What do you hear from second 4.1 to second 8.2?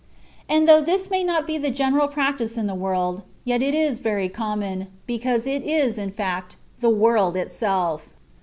common, because it is, in fact, the world itself.